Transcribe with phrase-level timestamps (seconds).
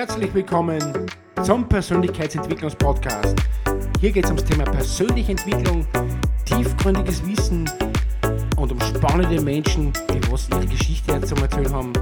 [0.00, 0.80] Herzlich willkommen
[1.42, 3.36] zum Persönlichkeitsentwicklungspodcast.
[4.00, 5.86] Hier geht es ums Thema persönliche Entwicklung,
[6.46, 7.70] tiefgründiges Wissen
[8.56, 11.92] und um spannende Menschen, die was ihre Geschichte zu erzählen haben.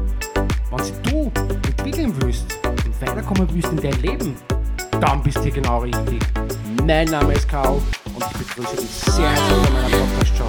[0.71, 1.32] Wenn du
[1.66, 4.36] entwickeln willst und weiterkommen willst in dein Leben,
[5.00, 6.21] dann bist du genau richtig.
[6.86, 7.82] Mein Name ist Karl
[8.14, 10.46] und ich begrüße dich sehr herzlich bei meiner Podcast-Show.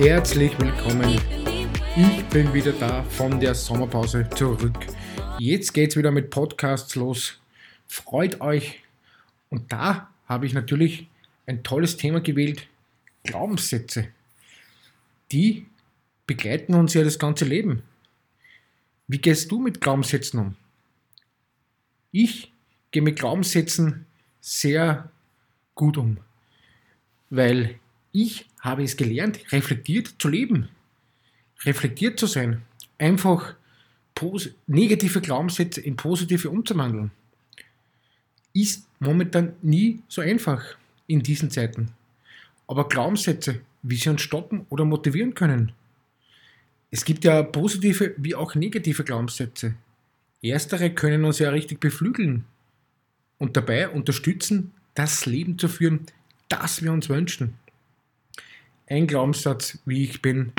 [0.00, 1.20] Herzlich willkommen.
[1.94, 4.86] Ich bin wieder da von der Sommerpause zurück.
[5.38, 7.38] Jetzt geht's wieder mit Podcasts los.
[7.86, 8.82] Freut euch.
[9.50, 11.06] Und da habe ich natürlich
[11.46, 12.66] ein tolles Thema gewählt.
[13.24, 14.08] Glaubenssätze.
[15.32, 15.66] Die
[16.26, 17.82] begleiten uns ja das ganze Leben.
[19.06, 20.56] Wie gehst du mit Glaubenssätzen um?
[22.10, 22.50] Ich
[22.90, 24.06] gehe mit Glaubenssätzen
[24.40, 25.10] sehr
[25.74, 26.16] gut um,
[27.28, 27.79] weil
[28.12, 30.68] ich habe es gelernt, reflektiert zu leben,
[31.64, 32.62] reflektiert zu sein,
[32.98, 33.54] einfach
[34.66, 37.10] negative Glaubenssätze in positive umzuwandeln.
[38.52, 40.62] Ist momentan nie so einfach
[41.06, 41.92] in diesen Zeiten.
[42.66, 45.72] Aber Glaubenssätze, wie sie uns stoppen oder motivieren können.
[46.90, 49.74] Es gibt ja positive wie auch negative Glaubenssätze.
[50.42, 52.44] Erstere können uns ja richtig beflügeln
[53.38, 56.00] und dabei unterstützen, das Leben zu führen,
[56.48, 57.54] das wir uns wünschen
[58.90, 60.52] ein Glaubenssatz, wie ich bin,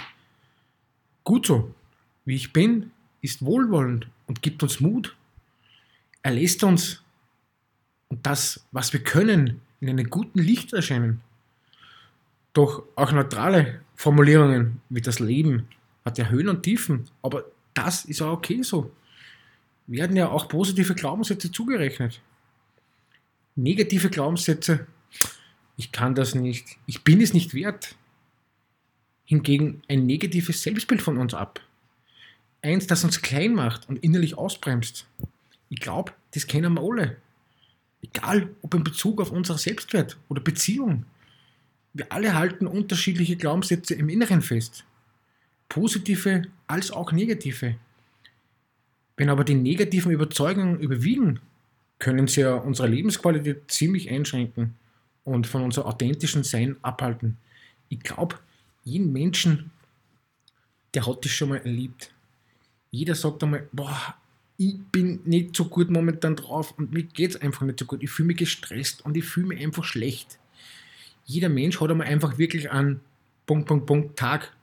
[1.24, 1.74] gut so.
[2.26, 5.16] Wie ich bin, ist wohlwollend und gibt uns Mut.
[6.24, 7.04] Er lässt uns
[8.08, 11.22] und das, was wir können, in einem guten Licht erscheinen.
[12.54, 15.68] Doch auch neutrale Formulierungen wie das Leben
[16.06, 18.92] hat ja Höhen und Tiefen, aber das ist auch okay so.
[19.88, 22.22] Werden ja auch positive Glaubenssätze zugerechnet.
[23.56, 24.88] Negative Glaubenssätze,
[25.78, 27.96] ich kann das nicht, ich bin es nicht wert,
[29.32, 31.62] hingegen ein negatives Selbstbild von uns ab.
[32.62, 35.08] Eins, das uns klein macht und innerlich ausbremst.
[35.70, 37.16] Ich glaube, das kennen wir alle.
[38.02, 41.06] Egal, ob in Bezug auf unseren Selbstwert oder Beziehung.
[41.94, 44.84] Wir alle halten unterschiedliche Glaubenssätze im Inneren fest.
[45.70, 47.76] Positive als auch negative.
[49.16, 51.40] Wenn aber die negativen Überzeugungen überwiegen,
[52.00, 54.76] können sie ja unsere Lebensqualität ziemlich einschränken
[55.24, 57.38] und von unserem authentischen Sein abhalten.
[57.88, 58.38] Ich glaube,
[58.84, 59.72] jeden Menschen,
[60.94, 62.14] der hat das schon mal erlebt.
[62.90, 64.16] Jeder sagt einmal, boah,
[64.58, 68.04] ich bin nicht so gut momentan drauf und mir geht es einfach nicht so gut.
[68.04, 70.38] Ich fühle mich gestresst und ich fühle mich einfach schlecht.
[71.26, 73.00] Jeder Mensch hat einmal einfach wirklich einen
[73.46, 74.56] Punkt, Punkt, Punkt Tag,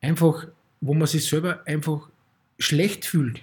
[0.00, 0.46] einfach,
[0.80, 2.08] wo man sich selber einfach
[2.58, 3.42] schlecht fühlt.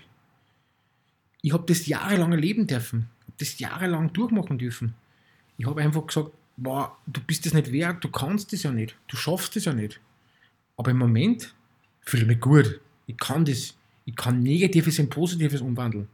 [1.41, 4.93] Ich habe das jahrelang erleben dürfen, habe das jahrelang durchmachen dürfen.
[5.57, 6.31] Ich habe einfach gesagt,
[6.61, 9.73] boah, du bist es nicht wert, du kannst es ja nicht, du schaffst es ja
[9.73, 9.99] nicht.
[10.77, 11.53] Aber im Moment
[12.01, 12.79] fühle ich mich gut.
[13.07, 13.75] Ich kann das.
[14.05, 16.07] Ich kann Negatives in Positives umwandeln.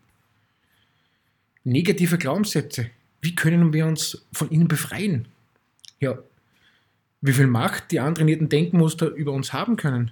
[1.64, 2.90] Negative Glaubenssätze.
[3.22, 5.28] Wie können wir uns von ihnen befreien?
[6.00, 6.18] Ja,
[7.22, 10.12] wie viel Macht die antrainierten Denkmuster über uns haben können,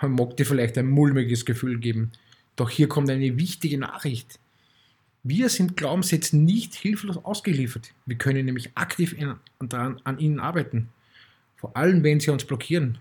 [0.00, 2.12] mag dir vielleicht ein mulmiges Gefühl geben.
[2.54, 4.38] Doch hier kommt eine wichtige Nachricht.
[5.28, 7.92] Wir sind Glaubenssätzen nicht hilflos ausgeliefert.
[8.06, 10.88] Wir können nämlich aktiv in, daran, an ihnen arbeiten.
[11.56, 12.98] Vor allem, wenn sie uns blockieren.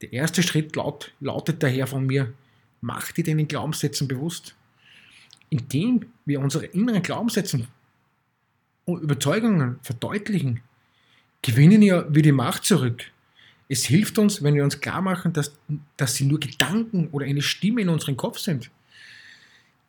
[0.00, 2.32] Der erste Schritt laut, lautet daher von mir,
[2.80, 4.54] mach dir deinen Glaubenssätzen bewusst.
[5.50, 7.66] Indem wir unsere inneren Glaubenssätze
[8.84, 10.60] und Überzeugungen verdeutlichen,
[11.42, 13.10] gewinnen ja wir die Macht zurück.
[13.68, 15.50] Es hilft uns, wenn wir uns klar machen, dass,
[15.96, 18.70] dass sie nur Gedanken oder eine Stimme in unserem Kopf sind.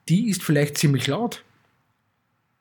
[0.10, 1.44] Die ist vielleicht ziemlich laut,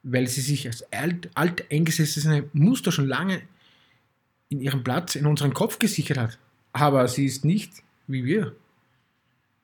[0.09, 3.43] weil sie sich als alt, eingesessene Muster schon lange
[4.49, 6.39] in ihrem Platz in unserem Kopf gesichert hat.
[6.73, 8.55] Aber sie ist nicht wie wir.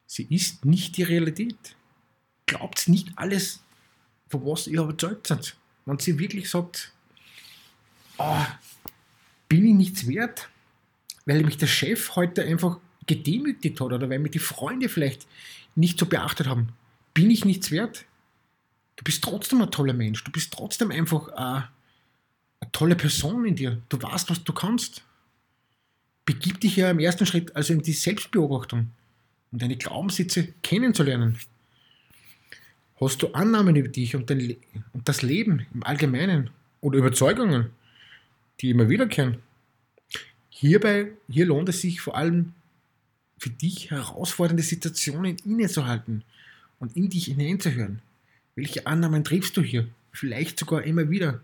[0.07, 1.77] Sie ist nicht die Realität.
[2.47, 3.63] Glaubt nicht alles,
[4.29, 5.57] von was ihr überzeugt seid.
[5.87, 6.93] Wenn sie wirklich sagt,
[8.19, 8.45] oh,
[9.49, 10.49] bin ich nichts wert,
[11.25, 15.27] weil mich der Chef heute einfach gedemütigt hat oder weil mich die Freunde vielleicht
[15.77, 16.71] nicht so beachtet haben,
[17.15, 18.05] bin ich nichts wert.
[18.97, 20.23] Du bist trotzdem ein toller Mensch.
[20.25, 21.69] Du bist trotzdem einfach eine,
[22.61, 23.81] eine tolle Person in dir.
[23.89, 25.03] Du weißt, was du kannst.
[26.25, 28.91] Begib dich ja im ersten Schritt also in die Selbstbeobachtung
[29.51, 31.39] und deine Glaubenssätze kennenzulernen.
[33.01, 34.57] Hast du Annahmen über dich und, dein,
[34.93, 36.51] und das Leben im Allgemeinen
[36.81, 37.71] oder Überzeugungen,
[38.61, 39.39] die immer wiederkehren?
[40.49, 42.53] Hierbei, hier lohnt es sich vor allem
[43.39, 46.23] für dich herausfordernde Situationen innezuhalten
[46.79, 48.01] und in dich hineinzuhören.
[48.55, 49.89] Welche Annahmen triffst du hier?
[50.13, 51.41] Vielleicht sogar immer wieder.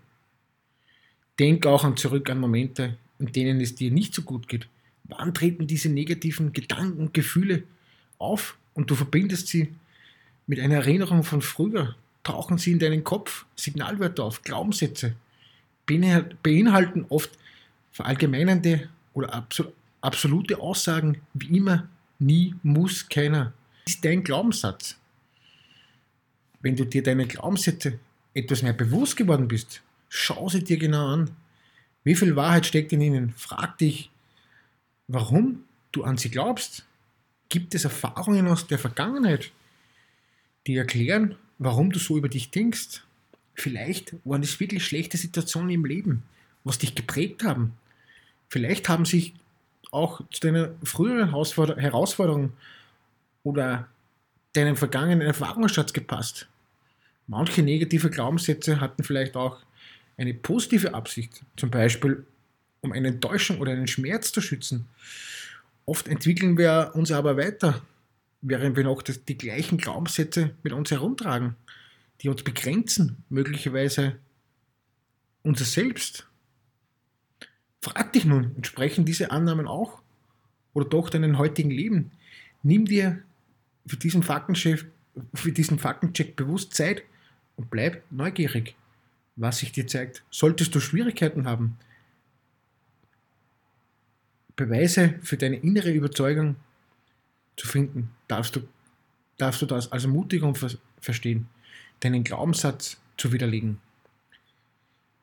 [1.38, 4.68] Denk auch an zurück an Momente, in denen es dir nicht so gut geht.
[5.04, 7.62] Wann treten diese negativen Gedanken und Gefühle
[8.18, 9.72] auf und du verbindest sie
[10.46, 11.96] mit einer Erinnerung von früher?
[12.24, 15.14] Tauchen sie in deinen Kopf Signalwörter auf, Glaubenssätze,
[15.86, 17.30] beinhalten oft
[17.90, 19.46] verallgemeinernde oder
[20.02, 21.88] absolute Aussagen wie immer,
[22.18, 23.54] nie, muss, keiner.
[23.86, 24.97] Das ist dein Glaubenssatz.
[26.60, 27.98] Wenn du dir deine Glaubenssätze
[28.34, 31.30] etwas mehr bewusst geworden bist, schau sie dir genau an.
[32.04, 33.34] Wie viel Wahrheit steckt in ihnen?
[33.36, 34.10] Frag dich,
[35.06, 36.84] warum du an sie glaubst.
[37.48, 39.50] Gibt es Erfahrungen aus der Vergangenheit,
[40.66, 43.02] die erklären, warum du so über dich denkst?
[43.54, 46.22] Vielleicht waren es wirklich schlechte Situationen im Leben,
[46.64, 47.72] was dich geprägt haben.
[48.48, 49.34] Vielleicht haben sich
[49.90, 52.52] auch zu deiner früheren Herausforderung
[53.42, 53.88] oder
[54.58, 56.48] deinem vergangenen Erfahrungsschatz gepasst.
[57.26, 59.58] Manche negative Glaubenssätze hatten vielleicht auch
[60.16, 62.26] eine positive Absicht, zum Beispiel
[62.80, 64.88] um eine Enttäuschung oder einen Schmerz zu schützen.
[65.86, 67.80] Oft entwickeln wir uns aber weiter,
[68.42, 71.56] während wir noch die gleichen Glaubenssätze mit uns herumtragen,
[72.20, 74.16] die uns begrenzen, möglicherweise
[75.42, 76.26] unser Selbst.
[77.80, 80.02] Frag dich nun, entsprechen diese Annahmen auch
[80.74, 82.10] oder doch deinem heutigen Leben?
[82.62, 83.22] Nimm dir
[83.88, 84.84] für diesen Faktencheck,
[85.34, 87.02] für diesen Faktencheck bewusst Zeit
[87.56, 88.76] und bleib neugierig,
[89.36, 90.22] was sich dir zeigt.
[90.30, 91.78] Solltest du Schwierigkeiten haben,
[94.56, 96.56] Beweise für deine innere Überzeugung
[97.56, 98.60] zu finden, darfst du,
[99.36, 100.56] darfst du das als Ermutigung
[101.00, 101.48] verstehen,
[102.00, 103.78] deinen Glaubenssatz zu widerlegen.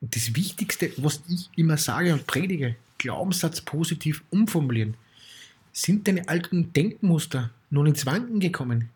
[0.00, 4.96] Und das Wichtigste, was ich immer sage und predige, Glaubenssatz positiv umformulieren.
[5.76, 8.88] Sind deine alten Denkmuster nun ins Wanken gekommen?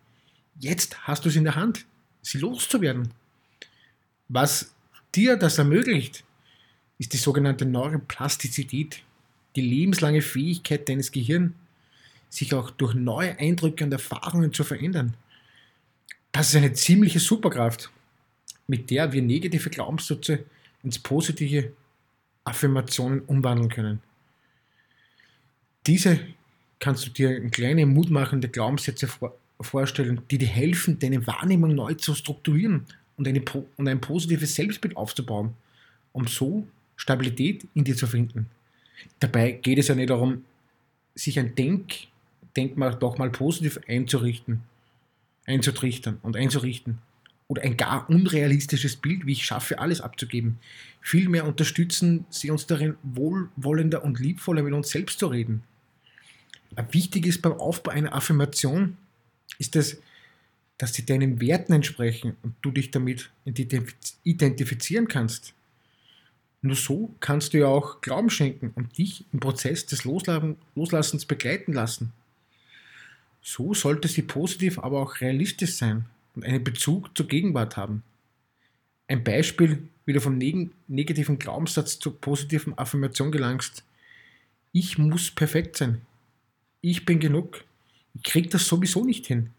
[0.58, 1.84] Jetzt hast du es in der Hand,
[2.22, 3.10] sie loszuwerden.
[4.28, 4.72] Was
[5.14, 6.24] dir das ermöglicht,
[6.96, 9.02] ist die sogenannte Neuroplastizität,
[9.56, 11.52] die lebenslange Fähigkeit deines Gehirns,
[12.30, 15.12] sich auch durch neue Eindrücke und Erfahrungen zu verändern.
[16.32, 17.90] Das ist eine ziemliche Superkraft,
[18.66, 20.46] mit der wir negative Glaubenssätze
[20.82, 21.74] ins positive
[22.44, 24.00] Affirmationen umwandeln können.
[25.86, 26.20] Diese
[26.80, 29.08] kannst du dir in kleine mutmachende Glaubenssätze
[29.60, 32.86] vorstellen, die dir helfen, deine Wahrnehmung neu zu strukturieren
[33.16, 33.42] und, eine,
[33.76, 35.54] und ein positives Selbstbild aufzubauen,
[36.12, 36.66] um so
[36.96, 38.46] Stabilität in dir zu finden.
[39.20, 40.44] Dabei geht es ja nicht darum,
[41.14, 42.08] sich ein Denk,
[42.56, 44.62] Denkmal doch mal positiv einzurichten,
[45.46, 46.98] einzutrichtern und einzurichten.
[47.46, 50.58] Oder ein gar unrealistisches Bild, wie ich schaffe, alles abzugeben.
[51.00, 55.62] Vielmehr unterstützen sie uns darin, wohlwollender und liebvoller mit uns selbst zu reden.
[56.90, 58.96] Wichtig ist beim Aufbau einer Affirmation,
[59.58, 60.00] ist es,
[60.78, 63.30] dass sie deinen Werten entsprechen und du dich damit
[64.24, 65.52] identifizieren kannst.
[66.62, 71.72] Nur so kannst du ja auch Glauben schenken und dich im Prozess des Loslassens begleiten
[71.72, 72.12] lassen.
[73.42, 78.02] So sollte sie positiv, aber auch realistisch sein und einen Bezug zur Gegenwart haben.
[79.08, 83.82] Ein Beispiel, wie du vom negativen Glaubenssatz zur positiven Affirmation gelangst.
[84.72, 86.02] Ich muss perfekt sein.
[86.80, 87.64] Ich bin genug.
[88.14, 89.50] Ich krieg das sowieso nicht hin.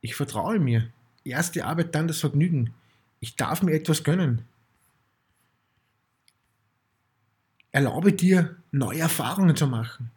[0.00, 0.88] Ich vertraue mir.
[1.24, 2.74] Erst die Arbeit, dann das Vergnügen.
[3.20, 4.42] Ich darf mir etwas gönnen.
[7.70, 10.10] Erlaube dir, neue Erfahrungen zu machen.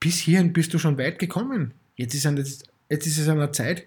[0.00, 1.72] Bis hierhin bist du schon weit gekommen.
[1.96, 3.84] Jetzt ist, an, jetzt ist es an der Zeit,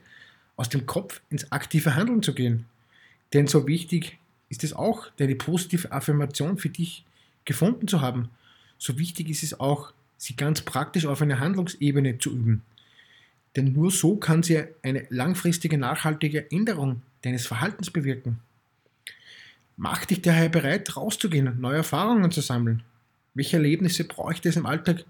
[0.56, 2.66] aus dem Kopf ins aktive Handeln zu gehen.
[3.34, 4.18] Denn so wichtig
[4.50, 7.06] ist es auch, deine positive Affirmation für dich
[7.46, 8.30] gefunden zu haben.
[8.78, 12.62] So wichtig ist es auch, sie ganz praktisch auf einer Handlungsebene zu üben.
[13.56, 18.40] Denn nur so kann sie eine langfristige, nachhaltige Änderung deines Verhaltens bewirken.
[19.76, 22.84] Mach dich daher bereit, rauszugehen, neue Erfahrungen zu sammeln.
[23.34, 25.06] Welche Erlebnisse bräuchte es im Alltag,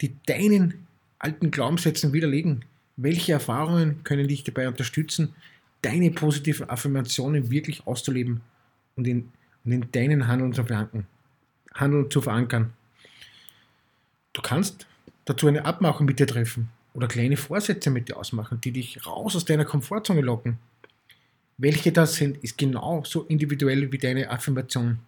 [0.00, 0.86] die deinen
[1.18, 2.64] alten Glaubenssätzen widerlegen?
[2.96, 5.34] Welche Erfahrungen können dich dabei unterstützen,
[5.82, 8.42] deine positiven Affirmationen wirklich auszuleben
[8.94, 9.28] und in,
[9.64, 11.06] und in deinen Handeln zu, verankern,
[11.74, 12.72] Handeln zu verankern?
[14.36, 14.86] Du kannst
[15.24, 19.34] dazu eine Abmachung mit dir treffen oder kleine Vorsätze mit dir ausmachen, die dich raus
[19.34, 20.58] aus deiner Komfortzone locken.
[21.56, 24.98] Welche das sind, ist genauso individuell wie deine Affirmation.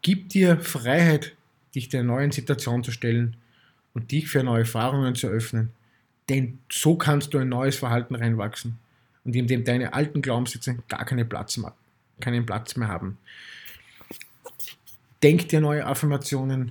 [0.00, 1.34] Gib dir Freiheit,
[1.74, 3.36] dich der neuen Situation zu stellen
[3.94, 5.70] und dich für neue Erfahrungen zu öffnen.
[6.28, 8.78] Denn so kannst du ein neues Verhalten reinwachsen
[9.24, 11.60] und in dem deine alten Glaubenssätze gar keinen Platz
[12.20, 13.18] keinen Platz mehr haben.
[15.20, 16.70] Denk dir neue Affirmationen,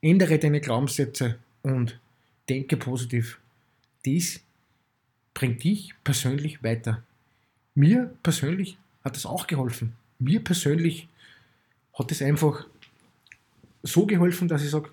[0.00, 1.98] ändere deine Glaubenssätze und
[2.48, 3.38] denke positiv.
[4.04, 4.42] Dies
[5.34, 7.02] bringt dich persönlich weiter.
[7.74, 9.94] Mir persönlich hat es auch geholfen.
[10.18, 11.08] Mir persönlich
[11.94, 12.66] hat es einfach
[13.82, 14.90] so geholfen, dass ich sage,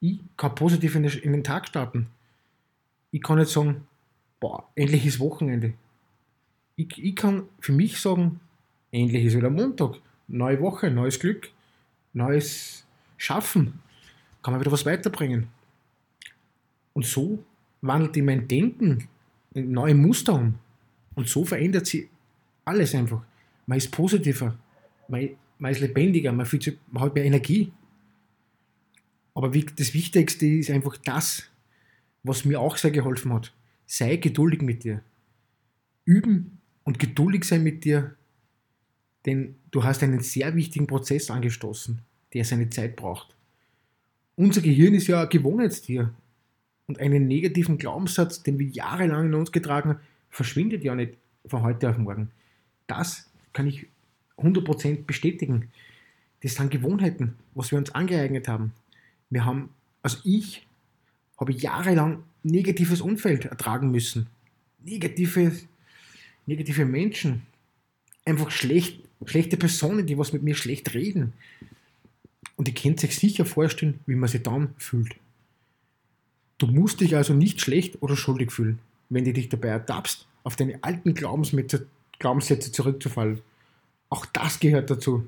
[0.00, 2.08] ich kann positiv in den Tag starten.
[3.10, 3.86] Ich kann nicht sagen,
[4.40, 5.74] boah, endlich ist Wochenende.
[6.76, 8.40] Ich, ich kann für mich sagen,
[8.90, 9.96] endlich ist wieder Montag.
[10.28, 11.50] Neue Woche, neues Glück,
[12.12, 12.84] neues
[13.16, 13.80] Schaffen.
[14.44, 15.46] Kann man wieder was weiterbringen.
[16.92, 17.42] Und so
[17.80, 19.08] wandelt in mein Denken
[19.54, 20.56] in neue Muster um.
[21.14, 22.08] Und so verändert sich
[22.66, 23.22] alles einfach.
[23.66, 24.54] Man ist positiver,
[25.08, 27.72] man, man ist lebendiger, man, fühlt man hat mehr Energie.
[29.34, 31.48] Aber das Wichtigste ist einfach das,
[32.22, 33.50] was mir auch sehr geholfen hat.
[33.86, 35.00] Sei geduldig mit dir.
[36.04, 38.14] Üben und geduldig sein mit dir,
[39.24, 42.00] denn du hast einen sehr wichtigen Prozess angestoßen,
[42.34, 43.34] der seine Zeit braucht.
[44.36, 46.12] Unser Gehirn ist ja ein Gewohnheitstier
[46.86, 50.00] und einen negativen Glaubenssatz, den wir jahrelang in uns getragen haben,
[50.30, 51.14] verschwindet ja nicht
[51.46, 52.30] von heute auf morgen.
[52.86, 53.86] Das kann ich
[54.38, 55.70] 100% bestätigen.
[56.42, 58.72] Das sind Gewohnheiten, was wir uns angeeignet haben.
[59.30, 59.70] Wir haben,
[60.02, 60.66] also ich
[61.38, 64.26] habe jahrelang negatives Umfeld ertragen müssen.
[64.84, 65.52] Negative,
[66.46, 67.42] negative Menschen.
[68.24, 71.32] Einfach schlecht, schlechte Personen, die was mit mir schlecht reden.
[72.56, 75.16] Und ihr könnt sich sicher vorstellen, wie man sich dann fühlt.
[76.58, 80.56] Du musst dich also nicht schlecht oder schuldig fühlen, wenn du dich dabei ertappst, auf
[80.56, 81.86] deine alten Glaubenssätze
[82.72, 83.40] zurückzufallen.
[84.08, 85.26] Auch das gehört dazu.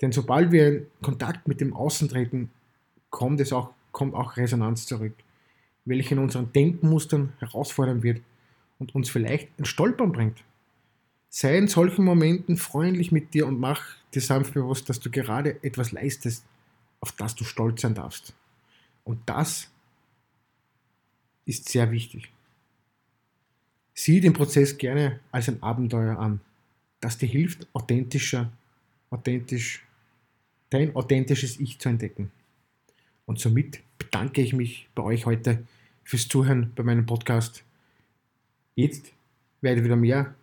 [0.00, 2.50] Denn sobald wir in Kontakt mit dem Außen treten,
[3.10, 5.14] kommt, es auch, kommt auch Resonanz zurück,
[5.84, 8.20] welche in unseren Denkmustern herausfordern wird
[8.78, 10.42] und uns vielleicht in Stolpern bringt.
[11.30, 13.82] Sei in solchen Momenten freundlich mit dir und mach
[14.14, 16.44] dir sanft bewusst, dass du gerade etwas leistest,
[17.00, 18.34] auf das du stolz sein darfst.
[19.04, 19.70] Und das
[21.44, 22.30] ist sehr wichtig.
[23.94, 26.40] Sieh den Prozess gerne als ein Abenteuer an,
[27.00, 28.50] das dir hilft, authentischer,
[29.10, 29.84] authentisch,
[30.70, 32.30] dein authentisches Ich zu entdecken.
[33.26, 35.66] Und somit bedanke ich mich bei euch heute
[36.04, 37.64] fürs Zuhören bei meinem Podcast.
[38.74, 39.12] Jetzt
[39.60, 40.34] werde wieder mehr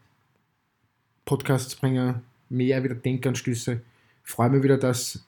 [1.25, 3.81] Podcasts bringen, mehr wieder Denkanstöße.
[4.23, 5.25] Freue mich wieder, dass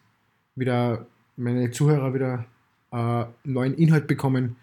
[0.55, 2.45] wieder meine Zuhörer wieder
[2.91, 4.55] äh, neuen Inhalt bekommen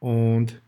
[0.00, 0.60] und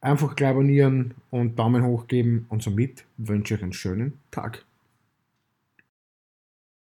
[0.00, 4.64] einfach gleich abonnieren und Daumen hoch geben und somit wünsche ich einen schönen Tag.